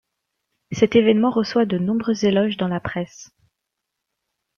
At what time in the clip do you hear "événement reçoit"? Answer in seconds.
0.95-1.67